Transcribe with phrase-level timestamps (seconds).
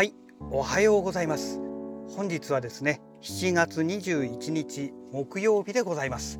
[0.00, 0.14] はい
[0.50, 1.58] おはようございます。
[2.16, 6.38] 本日はですね7月21日木曜日でございます。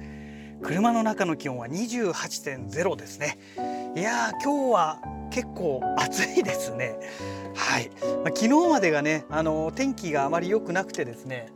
[0.63, 3.37] 車の中の気温は28.0ですね。
[3.95, 6.97] いやー今日は結構暑いですね。
[7.55, 11.53] はい、まあ、昨日までがねあの天気があまり良くなくてですね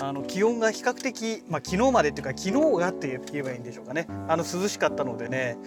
[0.00, 4.06] あの気温が比較的、まあ、昨日までっていうか昨日がって言えばいいんでしょうかね。
[4.28, 5.58] あの涼しかったのでね、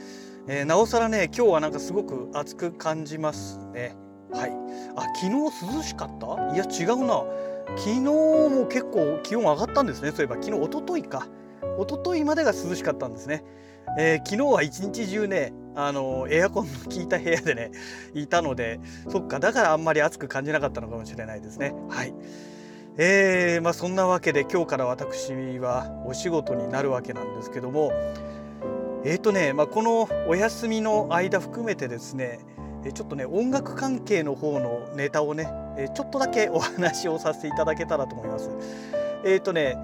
[0.48, 3.98] えー、なおさらね今日はなんかすごく暑く感じますね。
[4.32, 4.52] はい。
[4.96, 6.56] あ昨日涼しかった？
[6.56, 7.24] いや違うな。
[7.78, 10.12] 昨日も結構気温上がったんですね。
[10.12, 11.28] そういえば昨日一昨日か。
[11.80, 13.44] 一昨日までが涼しかったんですね、
[13.98, 17.72] えー、昨日は一日中ねあのエアコンの効いた部屋でね
[18.14, 21.74] いたのでそっかだからあんまり暑く感じなかったのかもしれないですね。
[21.90, 22.14] はい。
[22.98, 27.92] えー、まあそんなわけで今日から私はお仕事になるわけなんですけども。
[29.06, 32.40] えっ、ー、とね、まあ、このお休みの間含めてですね
[32.94, 35.52] ちょっとね音楽関係の方のネタをね
[35.96, 38.50] ちょっとだけお話をさせていただけたらと思います。
[39.26, 39.78] えっ、ー、とね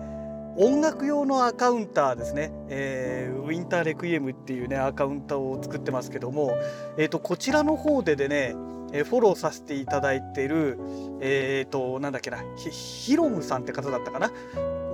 [0.58, 6.58] 音楽用のアカウンターですね、えー、ウィンターレクイエムっていうねアカウンターを作ってますけども、
[6.98, 8.56] えーと、こちらの方ででね
[9.04, 10.80] フォローさせていただいてる
[11.20, 14.32] えっ、ー、となんだっけなヒロムさんって方だったかな？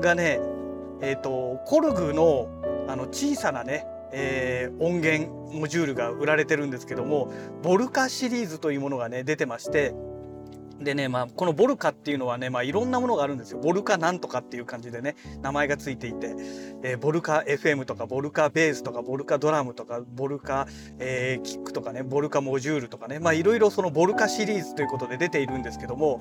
[0.01, 0.39] がね
[1.01, 2.47] えっ、ー、とコルグの
[2.87, 7.31] あの小さなねえー、音源モジュールが売られてるんですけども
[7.63, 9.93] ボルカシリーズというものがね出てまして
[10.83, 13.59] でね、まあ、このボルカっていうのはね、まあ、いろんなものがあるんですよ。
[13.59, 16.35] ボルカなんとかっていう感じでね、名前がついていて、
[16.83, 20.67] えー、ボルカ FM とか、ボルカベースとか、ボルカドラムとか、ボルカ、
[20.99, 26.19] えー、キックとかね、ボルカモジュールとかね、まあ、いろいろそのボルカシリーズということで出ているんですけども、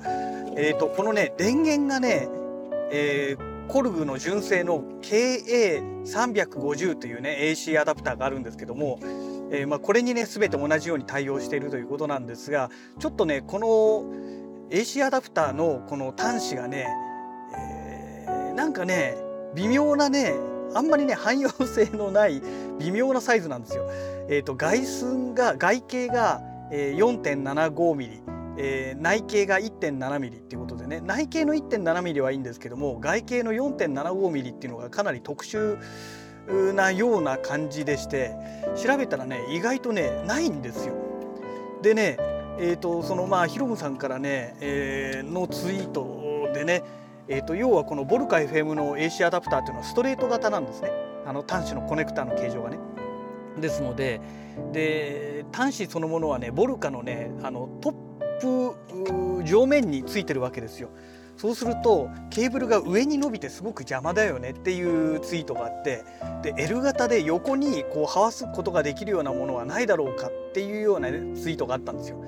[0.55, 2.29] え、ー、と、このね、電源がね、
[2.91, 8.99] えー、コルグの純正の KA350 というね AC アダプターがあるんですけども、
[9.51, 13.67] えー、まあこれにね全て同じように対応しているということなんですがちょっとねこの
[14.69, 16.87] AC アダプターのこの端子がね、
[17.57, 19.15] えー、なんかね
[19.55, 20.33] 微妙なね
[20.73, 22.41] あんまりね汎用性のない
[22.79, 23.89] 微妙なサイズなんですよ。
[24.29, 26.41] えーと、外寸が外径が
[26.71, 35.77] 4.75mm えー、内径が 1.7mm っていうことでね内径の 1.7mm はいいんですけども外径の 4.75mm っていうのがかなり特殊
[36.73, 38.35] なような感じでして
[38.75, 40.95] 調べたらね意外とねないんですよ。
[41.81, 42.17] でね
[42.63, 46.83] えーと、そのまあヒロムさんからね、えー、のツイートでね、
[47.27, 50.91] えーと、要はこのボルカ FM の AC アダプターっていうのはストレート型なんですね
[51.25, 52.77] あの端子のコネクターの形状がね。
[53.59, 54.21] ですので
[54.71, 58.10] で端子そのものはねボルカのねあのトップ
[58.41, 60.89] プ上面についてるわけですよ。
[61.37, 66.03] そうするとケーブルが上に伸びてすごく邪魔だよねっていうツイートがあって
[66.43, 72.23] で L 型で横にこうはわすことができるようなものはないだろうかっていうような、ね、ツイートがあったんですよ。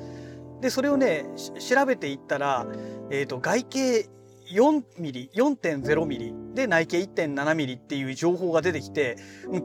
[0.61, 1.25] でそれをね
[1.59, 2.65] 調べていったら、
[3.11, 4.09] えーと、外径
[4.51, 9.17] 4mm4.0mm で内径 1.7mm っていう情報が出てきて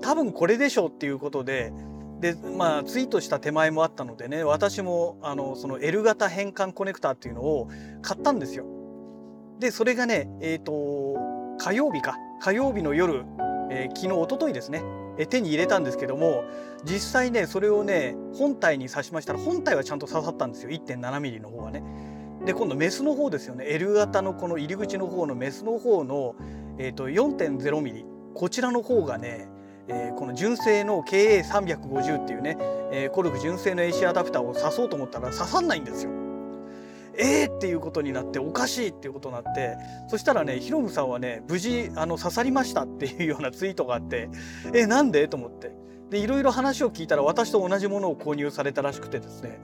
[0.03, 1.73] 多分これでしょうっていうことで
[2.21, 7.69] でまあツイートした手前もあったのでね私もあのその L 型変換コネクタっていうのを
[8.03, 8.65] 買ったんですよ。
[9.59, 11.17] でそれがねえっ、ー、と
[11.59, 12.17] 火曜日か。
[12.41, 13.25] 火曜日の夜、
[13.69, 14.83] えー、昨日一昨日ですね。
[15.19, 16.45] え手に入れたんですけども
[16.85, 20.71] 実際ねそれをね本体に挿しましたら本体はちゃんと刺さったんですよ。
[20.71, 21.83] 1.7mm の方はね。
[22.47, 23.65] で今度メスの方ですよね。
[23.69, 26.37] L 型のこの入り口の方のメスの方の、
[26.79, 28.05] えーと、と 4.0mm
[28.35, 29.49] こちらの方がね
[29.89, 32.57] えー、この純正の KA350 っていうね、
[32.93, 36.11] えー、コルク純正の AC アダプターを挿そうと思ったら刺さんないんですよ。
[37.21, 39.77] えーっていうことになっておかしいっていうことになって
[40.07, 44.29] そしたらねヒロムさんはね無事あの刺さりましたっていうようなツイートがあって
[44.73, 45.27] えなんで？
[45.27, 45.73] と思って
[46.11, 49.61] でいろいろ話を聞いたら私と同じものを購入されたらしくてですね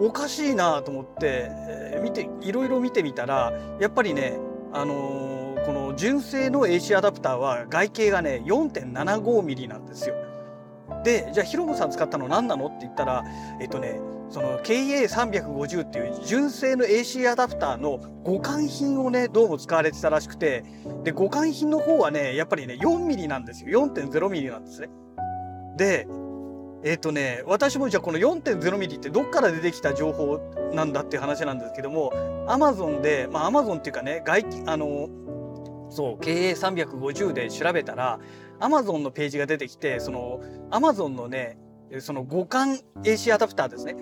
[0.00, 4.36] おかしいなと思って、えー、見ていろいろ見てみたらやっぱりね
[4.72, 5.25] あのー
[5.96, 10.14] 純正の AC アダプターは外径がね 4.75mm なんですよ。
[11.02, 13.24] でじゃあヒロムさん使ったの何なのって言ったら
[13.60, 20.64] えっとねその KA350 っていう純正の AC アダプターの互換品をねどうも使われてたらしくて
[21.04, 24.88] で互換品の方はねやっぱりね 4mm なんですよ 4.0mm なんですね。
[25.76, 26.06] で
[26.82, 30.38] えっ、ー、とね私もじゃあこの 4.0mm ってどっから出てきた情報
[30.72, 32.12] なんだっていう話なんですけども
[32.48, 35.08] Amazon でまあ Amazon っていうかね外あの
[35.96, 38.20] そう経営350で調べたら
[38.60, 41.56] アマゾンのページが出てきてそのアマゾンのね
[42.00, 43.96] その互換 AC アダプターですね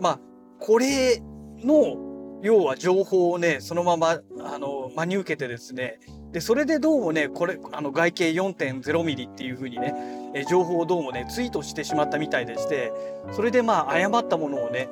[0.00, 0.20] まあ
[0.58, 1.20] これ
[1.58, 6.00] の要は情報をねそのままあの真に受けてですね
[6.32, 9.94] でそれでどうもねこれあの外径 4.0mm っていう風にね
[10.34, 12.92] え情報をどうもねツイートしてしまったみたいでして
[13.32, 14.88] それでまあ誤ったものをね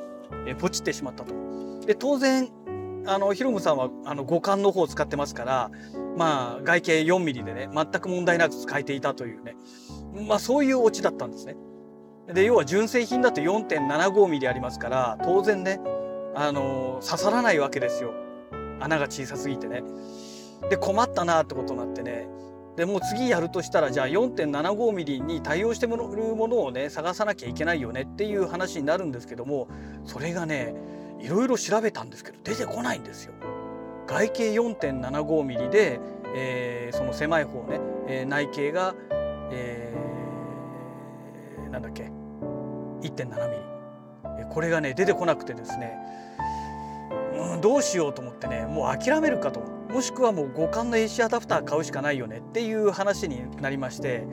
[0.46, 1.32] えポチってしまったと。
[1.86, 2.50] で当然
[3.06, 5.70] あのヒロムさんはあの五感の方を使ってますから
[6.16, 9.56] まあ外径4ミリでね全く問題なく使えていたというね
[10.26, 11.56] まあそういうオチだったんですね。
[12.32, 15.78] で要は純正品だと4.75ミリありますから当然ね
[16.34, 18.14] あの刺さらないわけですよ
[18.80, 19.82] 穴が小さすぎてね。
[20.70, 22.26] で困ったなってことになってね
[22.76, 29.68] でもう次やるとしたらじゃあ 4.75mm に対応してるものをね探さなきゃいけないよねっていう話になるんですけども
[30.04, 30.74] それがね
[31.20, 33.34] いろいろ調べたんですけど出てこないんですよ。
[34.06, 36.00] 外径 4.75mm で、
[36.34, 38.94] えー、その狭い方ね、えー、内径が、
[39.50, 42.10] えー、なんだっけ
[43.02, 43.74] 1.7mm
[44.50, 45.96] これがね出てこなくてですね、
[47.34, 49.74] うん、どうしようと思ってねもう諦めるかと。
[49.94, 54.26] もしくはもう互換の AC アダプター買うしかないよねっていう話になりまして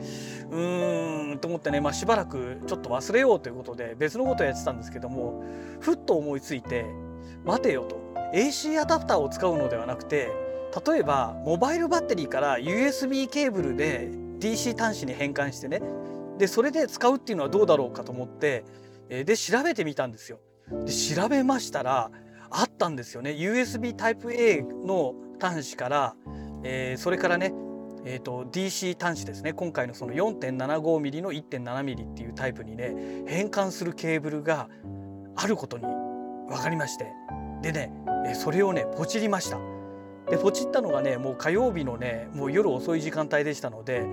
[0.50, 5.44] うーんと思ってね、まあ、しばらくちょっと忘れようということで別のことをやってたんですけども
[5.78, 6.84] ふっと思いついて
[7.44, 8.01] 待てよと。
[8.32, 10.30] AC アダプターを使うのではなくて
[10.86, 14.08] 例えばモバイルバッテリーから USB ケーブルで
[14.38, 15.82] DC 端子に変換してね。
[16.38, 18.64] でそれで使うっていうのはどうだろうかと思って
[19.08, 20.40] で調べてみたんですよ。
[20.86, 22.10] で調べましたら
[22.50, 23.32] あったんですよね。
[23.32, 26.14] USB Type-A の端子から、
[26.64, 27.52] えー、それからね、
[28.04, 29.52] えーと、DC 端子ですね。
[29.52, 32.94] 今回のその 4.75mm の 1.7mm っていうタイプにね
[33.26, 34.68] 変換するケーブルが
[35.36, 35.84] あることに
[36.48, 37.12] 分かりまして。
[37.62, 37.92] でね
[38.34, 39.58] それをねポチりました。
[40.30, 44.04] でポチったのがねもう火曜日のねもう夜遅い時間帯でしたので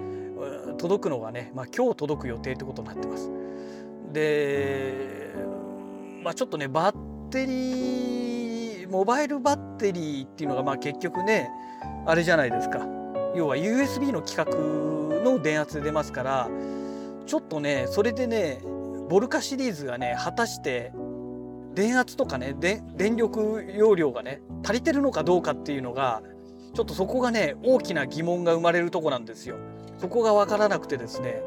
[0.78, 3.30] 届くのがね、まあ、今日届く予定ってことになってます。
[4.12, 5.34] で
[6.24, 6.96] まあちょっとねバッ
[7.30, 11.50] テリーモバイルバッテリーっていうのがまあ結局ね
[12.06, 12.80] あれじゃないですか
[13.36, 16.50] 要は USB の規格の電圧で出ますから
[17.28, 18.62] ちょっとねそれでね
[19.10, 20.92] ボルカシリーズがね果たして
[21.76, 26.22] 電圧とかね電力容量がね足りてるのかどうかっていうのが
[26.74, 29.58] ちょっとそこがね大きな疑問が生まれるとこなんですよ。
[29.98, 31.42] そこが分からなくてですね、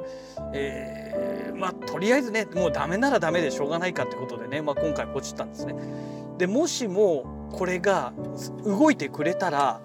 [0.52, 5.74] えー、まあとりあえずねもうダメならダメでしょうがないかってことでね、まあ、今回ポチったんですね。
[6.38, 8.12] でもしもこれが
[8.64, 9.80] 動いてくれたら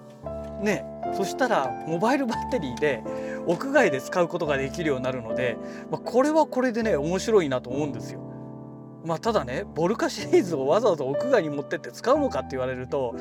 [0.62, 0.86] ね
[1.16, 3.04] そしたらモバイルバッテリーで
[3.46, 5.58] 屋外で使うことができるようになるので、
[5.90, 8.27] まあ、これはこれでね面白いなと思うんですよ。
[9.06, 13.16] まあ、ただねボルカシリーズをわざわざ屋外に持ってって使うのかって言われると、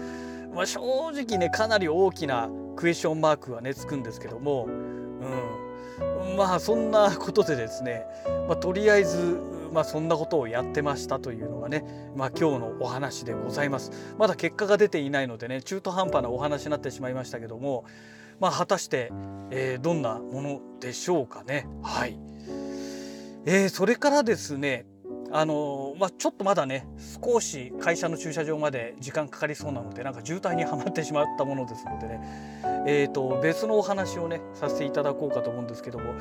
[0.54, 0.80] まあ、正
[1.10, 8.04] 直ねかなり大きなクエスチョンマークはねつくんですけども、うん、まあそんなことでですね、
[8.48, 9.40] まあ、とりあえず
[9.76, 11.84] まあ、そんなことをやってましたというのがね、
[12.16, 13.90] まあ、今日のお話でございます。
[14.16, 17.84] まだ結果が出ていないのでね中途半端なお話になってしまいましたけども、
[18.40, 19.12] まあ、果たして、
[19.50, 21.66] えー、どんなものでしょうかね。
[21.82, 22.18] はい、
[23.44, 24.86] えー、それからですね
[25.38, 26.88] あのまあ、ちょっとまだね
[27.22, 32.20] 少し会社の駐車場まで時間かかりそうなのでなんか渋滞にはまってしまったものですのでね、
[32.86, 36.14] えーと、別のお話をねさせていただこうかと思うんですけども、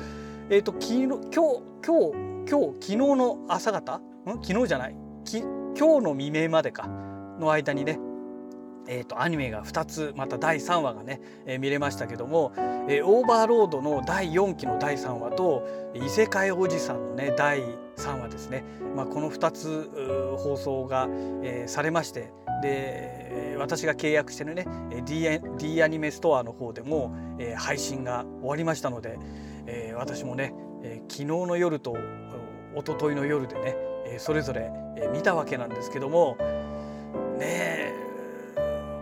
[0.50, 3.96] えーと、昨日今日今日今日昨日の朝方？
[3.96, 4.02] ん？
[4.42, 4.96] 昨日じゃない？
[5.24, 6.86] き今日の未明までか。
[6.86, 7.98] の間にね
[8.88, 12.52] えーと、アニメが2つまた第3話がね、えー、見れましたけども、
[12.88, 17.60] えー、オーバーロードの第4期の第3話と異世界おじさんのね第
[17.96, 18.64] 3話ですね、
[18.94, 21.08] まあ、この2つ放送が、
[21.42, 24.66] えー、されましてで私が契約してるね
[25.04, 25.28] D,
[25.58, 29.18] D アニメストアの方でも、えー、配信が終わりましたので、
[29.66, 31.96] えー、私もね、えー、昨日の夜と
[32.76, 33.74] 一昨日の夜でね、
[34.06, 36.36] えー、それぞれ、えー、見たわけなんですけども
[37.38, 37.85] ねえ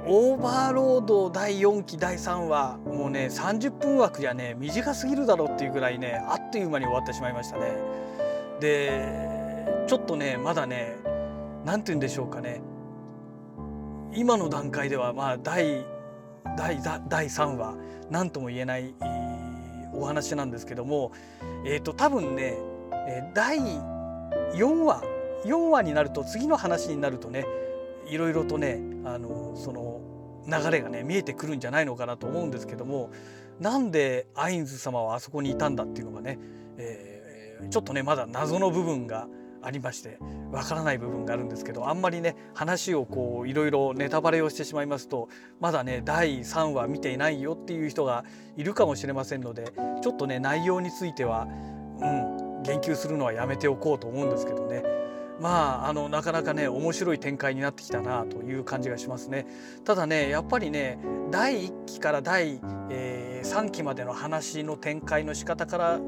[0.06, 7.72] オーバーロード第4期第3話もうね30分枠じゃね短すぎるだろうっていうぐらいねあっという間に終わってしまいましたね。
[8.60, 10.96] でちょっとねまだね
[11.64, 12.60] 何て言うんでしょうかね
[14.14, 15.86] 今の段階ではまあ第
[16.56, 17.74] 第第3話
[18.10, 18.94] 何とも言えない
[19.94, 21.12] お話なんですけども
[21.64, 22.58] えっ、ー、と多分ね
[23.32, 25.02] 第4話
[25.46, 27.46] 4話になると次の話になるとね
[28.08, 30.00] いろいろとねあのその
[30.46, 33.10] 流れがね見えてくるんじゃないのかなと思うんですけども
[33.60, 36.38] なんでアインズ様はあそこにいたんだっていうのがね、
[36.76, 39.28] えー、ちょっとねまだ謎の部分が
[39.62, 40.18] ありまして
[40.52, 48.24] わからない部分があるんですけどあんまりね話をこういろいろネタバレをしてしまいますとまだね第3話見ていないよっていう人が
[48.56, 51.48] いるかもしれませんのでちょっとね内容については
[52.00, 55.03] うん言及するのはやめておこうと思うんですけどね。
[55.40, 59.46] まああのなかなかね面白い展開になってきたなという感じがしますね。
[59.84, 60.98] ただねやっぱりね
[61.30, 62.60] 第1期から第、
[62.90, 65.98] えー、3期までの話の展開の仕方から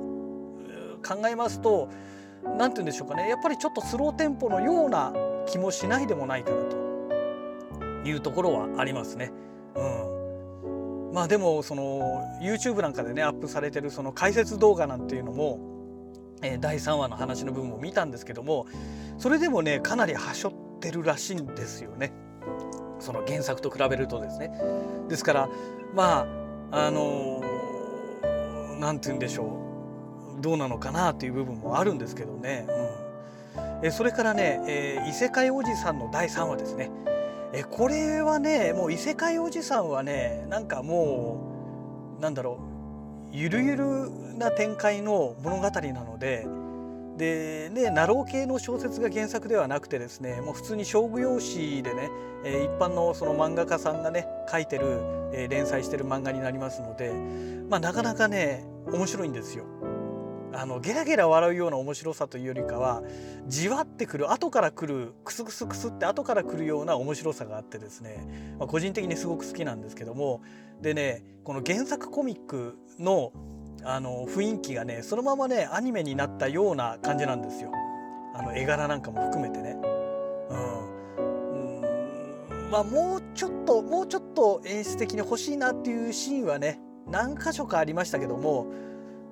[1.07, 1.89] 考えますと
[2.45, 5.13] 何て言うんでしょうかねやっぱりちょっとスローテンポのような
[5.47, 6.77] 気もしないでもないかなと
[8.09, 9.33] いうところはありますね。
[9.75, 15.76] うん、まあでもその YouTube なんかでねアップされてるその解説動画なんていうのも、
[16.43, 18.67] え、第3話の話の部分を見たんですけども
[19.19, 22.13] それでもねかなりはしょってるらしいんですよね。
[22.99, 24.51] その原作と比べるとですね。
[25.09, 25.49] ですから
[25.95, 26.27] ま
[26.71, 27.41] ああの
[28.81, 29.63] 何、ー、て言うんでしょ
[30.39, 32.67] うどうなのかなっていう部分もあるんですけどね。
[33.59, 36.91] うん、えそれからね、えー、異世界おじさんの第3話ですね。
[37.53, 42.76] えこれはねもう異世界おじさんはねなんかもうなんだろう
[43.33, 46.47] ゆるゆるな展開の物語なので
[47.17, 52.11] でねナロー系の小説が原作ではなくてですねもう普通に商業用紙でね、
[52.45, 55.01] え一般のその漫画家さんがね書いてる、
[55.33, 57.13] え連載してる漫画になりますので、
[57.71, 59.65] まあ、なかなかね面白いんですよ。
[60.57, 63.03] あのゲラゲラ笑うような面白さというよりかは
[63.47, 70.41] じわってくる後から来るクスクスクスって後から来るような面白さがあってですね、まあ、個人的にすごく好きなんですけども
[70.81, 73.33] でねこの原作コミックの
[73.85, 77.71] あの雰囲気がねそのままねアニメになったような感じなんですよ
[78.35, 79.77] あの絵柄なんかも含めてね。
[80.51, 80.55] う
[82.65, 88.67] ん、まあもうちょっともうちょっと演出的に欲しいなっていうシーンはね何箇所かありましたけども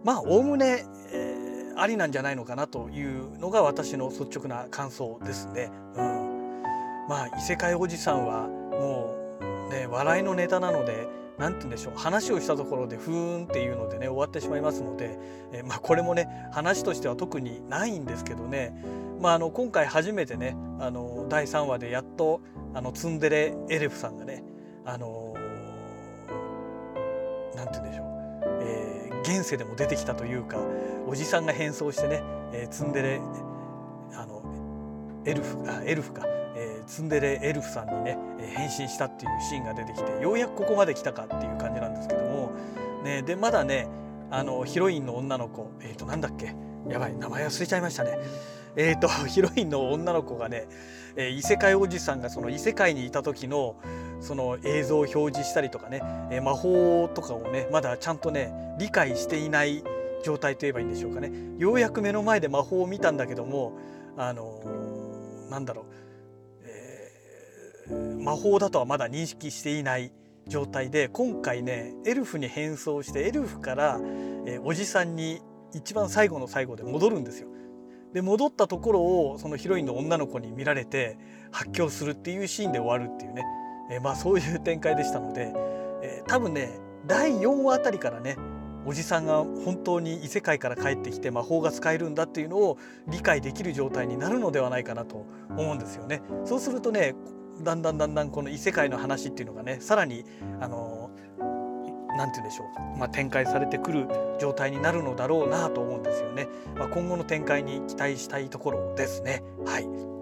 [0.04, 5.70] まあおおむね、えー、ありなんじゃないのかなというのが私の率直な感想ですね。
[5.96, 6.62] うん、
[7.08, 9.16] まあ異世界おじさんはも
[9.68, 11.08] うね笑いのネタなので
[11.38, 15.18] 何て言うんでしょう話をしたところでふーんっていうのでね終わってしまいますので、
[15.52, 18.74] えー、まあ、これもね話としては特にないんですけどね、
[19.20, 22.40] まあ、あの今回初めてねあの第3話でやっと
[22.74, 24.44] あのツンデレエレフさんがね
[24.84, 25.34] あの
[27.56, 28.06] 何、ー、て言うんでしょう、
[28.62, 28.83] えー、
[29.24, 30.58] 現世でも出てきたというか
[31.06, 33.20] おじさんが変装してね、えー、ツンデレ
[34.12, 34.42] あの
[35.24, 36.26] エルフあエルフか。
[36.56, 42.52] えー、ツンデレエルフさんにね、え変身したっていうシーンが出てきてようやくここまで来たかっていう感じなんですけども、
[43.02, 43.88] ね、でまだね
[44.30, 46.54] あのヒロインの女の子えっ、ー、となんだっけ？
[46.88, 48.18] やばい名前忘れちゃいましたね。
[48.76, 50.66] えーと、 ヒロインの女の子がね、
[51.16, 53.76] えー、異世界おじさんがその異世界にいた時の
[54.24, 56.00] その映像を表示したりとかね、
[56.30, 59.84] え、魔法とかをねまだちゃんとね理解していない
[60.24, 63.78] 状態といえばいいんでしょうかねようやく目の前で魔法を見たんだけども
[64.16, 65.84] あのー、なんだろう
[66.64, 67.12] え
[68.18, 70.10] 魔法だとはまだ認識していない
[70.46, 74.00] 状態で今回ねエルフに変装してエルフから、
[74.46, 75.42] えー、おじさんに
[75.74, 77.48] 一番最後の最後で戻るんですよ。
[78.14, 81.18] で戻ったところをそのヒロインの女の子に見られて
[81.50, 83.42] 発狂するっていうシーンで終わるっていうね、
[83.90, 85.52] えー、まあそういう展開でしたので、
[86.02, 88.36] えー、多分ね第4話あたりからね
[88.86, 96.22] おじさんが本当に異世界から帰ってきて魔法が使えるんだっていうのを理解できる状態になるのではないかなと思うんですよね。
[96.44, 97.14] そうするとね
[97.62, 100.24] だんだんだんだんこの異世界の話っていうのがねさらに
[100.60, 101.10] あの
[102.16, 102.64] 何て言うんでしょ
[102.94, 104.08] う、まあ、展開されてくる
[104.40, 106.48] 状態になるのだろうなと思うんですよね。
[106.76, 109.42] まあ、今後の展開に期待したいところですね。
[109.64, 110.13] はい。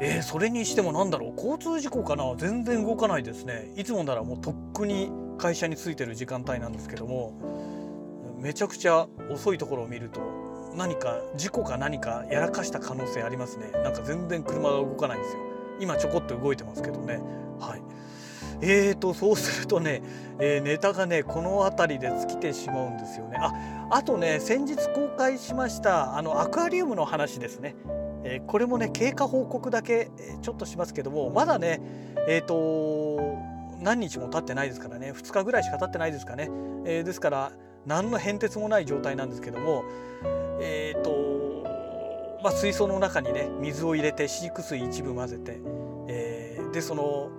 [0.00, 3.70] えー、それにしても何だろう交通事故かな全然動かないですね。
[3.76, 10.20] いつもならもうとっくに会社に着いてる時間帯なんですけどもめちゃくちゃ遅いところを見ると
[10.74, 13.70] 何か事故か何かやらかした可能性ありますね。
[13.72, 15.50] なんか全然車が動かないんですよ。
[15.80, 17.20] 今ちょこっと動いてますけどね
[17.58, 17.82] はい
[18.62, 20.02] えーとそうするとね、
[20.38, 27.74] えー、ネタがねこの辺りで尽きてしまうんですよねああとね先日公開しましたあのアクアリウムの話ですね
[28.24, 30.10] えー、これもね経過報告だけ、
[30.42, 31.80] ちょっとしますけどもまだね
[32.28, 33.38] えっ、ー、と
[33.80, 36.50] 何日も経ってないですからね2日ぐらいしか経ってないですかね、
[36.84, 37.52] えー、ですから
[37.86, 39.84] 何の変哲もない状態なんですけども
[40.60, 41.30] えっ、と
[42.42, 45.60] まあ、水槽の中にね水を入れて飼育水一部混ぜて、
[46.08, 47.30] え、でその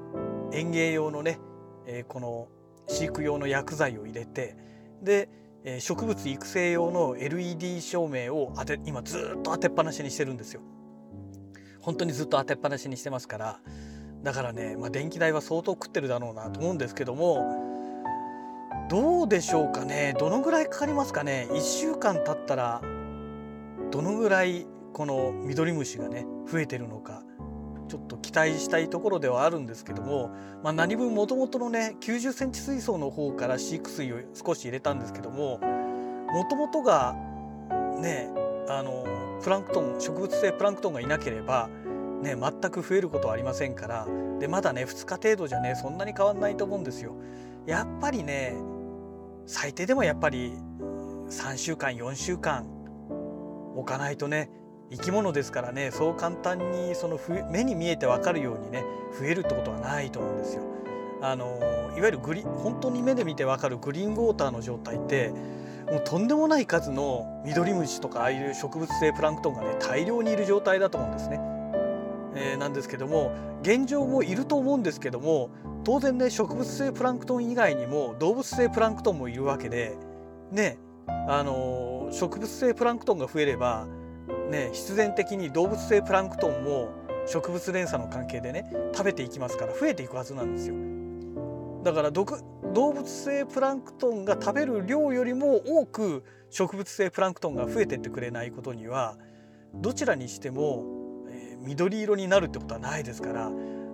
[0.54, 1.40] 園芸用のね、
[1.88, 2.48] え、この
[2.88, 4.56] 飼育用の薬剤を入れて
[5.02, 5.30] で、
[5.64, 10.62] えー、植物育成用の LED 照明を当て今ずっと当てっぱなしにしてるんですよ。
[11.80, 13.60] 本当にずっと当てっぱなしにしてますから。
[14.24, 17.68] だからね、まあ、電気代は相当食ってるだろうなと思うんですけども
[18.88, 20.14] どうでしょうかね？
[20.20, 22.82] どのぐらいかかりますかね？1週間経ったら
[23.90, 27.24] どのぐらいこのミドリムシがね増えてるのか。
[27.92, 30.32] ちょっと期待したいところではあるんですけども、
[30.64, 37.14] まあ、何分もともとのね90センチ水槽の方から飼育水を少し入れたんですけどももともとが
[38.00, 38.30] ね
[38.70, 39.06] あの
[39.44, 41.68] プランクトン植物性プランクトンがいなければ、
[42.22, 44.08] ね、全く増えることはありませんから
[44.40, 47.18] でまだね2日程度じゃねそんなに変わんないと思うんですよ。
[47.66, 48.56] やっぱりね
[49.48, 50.54] 最低でもやっぱり
[51.30, 52.66] 3週間4週間
[53.76, 54.50] 置かないとね
[54.92, 57.20] 生き物ですからねそう簡単にその
[57.50, 58.84] 目に見えて分かるようにね
[59.18, 60.64] 増えるってことはないと思うんですよ。
[61.22, 61.60] あの
[61.96, 65.30] いわゆるグリ本当に目で見て分かるグリーンウォーターの状態って
[65.90, 71.40] もうとんでもない数のミドリムシとかああいう植物性プランクトンがね大量にいる状態だと思うんですね。
[72.34, 73.32] えー、なんですけども
[73.62, 75.52] 現状もいると思うんですけども
[75.84, 79.96] 当然ね植物性プランクトン以外にも動物性プランクトンもいるわけで
[80.52, 80.78] ね
[81.28, 83.86] あの、植物性プランクトンが増えれば
[84.52, 86.90] ね必然的に動物性プランクトンも
[87.26, 90.76] 植物連鎖の関係でね食べていきますから増えていくはずなんですよ。
[91.84, 92.26] だから動
[92.94, 99.18] 物性プランクトンが食べる量よりも多く植物性プランクトンが増えてってくれないことには
[99.74, 100.84] どちらにしても、
[101.30, 103.50] えー、緑色になるってことはないですから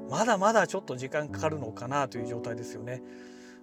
[0.09, 3.01] まだまだちょっと時間かかるのかなという状態ですよね。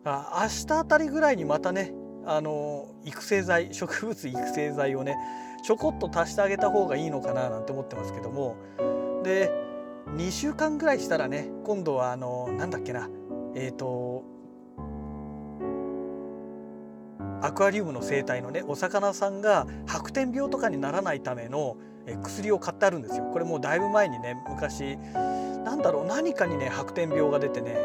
[0.05, 1.93] あ明日あたりぐらいにまたね
[2.27, 5.17] あの育成剤植物育成剤をね
[5.65, 8.57] ちょこっと足してあげた方がいいのかななんて思ってますけども
[9.23, 9.51] で
[10.17, 13.09] 2週間ぐらいしたらね今度はあのなんだっけな
[13.55, 14.25] えっ、ー、と
[17.43, 21.77] アクアリウムの生態のねお魚さんが白点病とかにならないための
[22.23, 23.25] 薬を買ってあるんですよ。
[23.33, 24.97] これもうだいぶ前にね昔
[25.65, 27.77] なんだろう何かにね白点病が出てね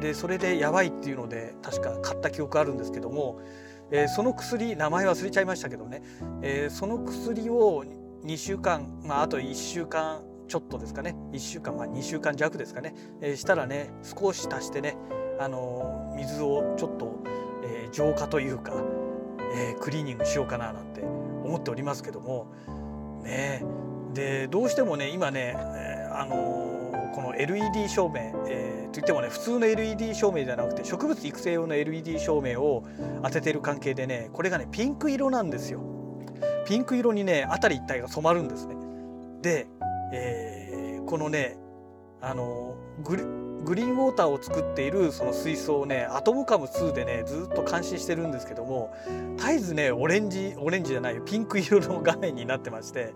[0.00, 3.40] でそれでやばいっていうので確か買った記憶あるんですけども、
[3.90, 6.02] えー、その薬名前忘れちゃいましたけどね、
[6.42, 7.84] えー、その薬を
[8.24, 14.96] 2週間、まあ、あと1週間ちょっとですかね1週間まあ2週間弱ですかね、えー、したらね少し足してね、
[15.38, 17.22] あの、水をちょっと、
[17.64, 18.72] え、浄化というか、
[19.54, 22.52] え、クリーニングしようかななんて思っておりますけども
[23.22, 23.64] ね
[24.12, 26.75] でどうしてもね今ね、え、あの
[27.14, 32.84] この LED 照明、えー、といってもね普通の LED 照明じゃなくて植物育成用の LED 照明を
[33.22, 35.80] 当ててる関係でねこれがねピンク色なんですよ。
[36.66, 38.74] ピンク色にね辺り一帯が染まるんですね。
[39.42, 39.66] で
[40.12, 41.56] えー、このね
[42.20, 43.22] あのグリ
[43.64, 48.94] グリーンウォーターを作っているその水槽をねアトムカム2でねずっと監視してるんですけども
[49.36, 53.14] 絶えずねオレンジオレンジじゃないピンク色の画面になってまして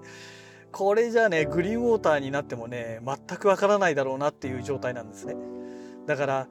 [0.72, 5.34] これじゃねグリーンウォーターになってもね全くわからないだろうなっていう状態なんですね。
[6.06, 6.48] だから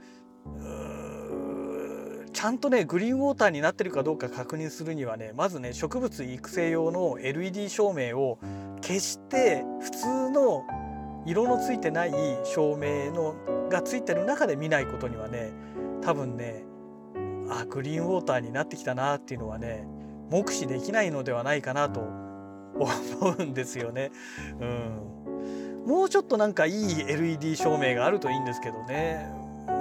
[2.31, 8.39] ちゃんとねグリーンウォーターになってるかどうか確認するにはねまずね植物育成用の LED 照明を
[8.81, 10.63] 決して普通の
[11.25, 12.11] 色のついてない
[12.45, 13.35] 照明の
[13.69, 15.51] がついてる中で見ないことにはね
[16.01, 16.63] 多分ね
[17.49, 19.85] あグリーンウォーターになってきたなっていうのはね
[20.29, 22.28] 目視できないのではないかなと
[22.79, 24.11] 思うんですよね。
[24.59, 29.25] うん、もうちょっとなんかいい LED 照明があるといいんですけどね。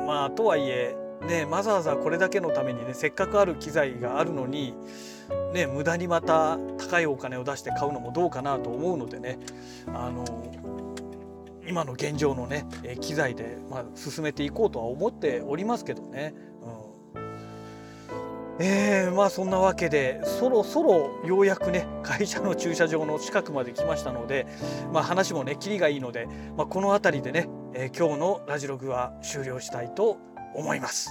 [0.07, 4.75] まあとはいえねわざわざこれだけのためにねせっかくある機材があるのに
[5.53, 9.39] ね無駄にまた高いお金を出して買うのもどうかなと思うのでね
[9.89, 10.25] あの
[11.67, 12.67] 今の現状のね
[13.01, 16.35] 機材で、まあ、進めていこうとは思っておりますけどね。
[18.61, 24.47] えー、まあそんなわけでそろそろようやくね会社の駐車場の近くまで来ましたので、
[24.93, 30.19] まあ、話もねきりがいいので、まあ、この辺りでね、えー、今日のラジログは終了したいと
[30.55, 31.11] 思います。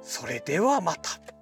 [0.00, 1.41] それではまた。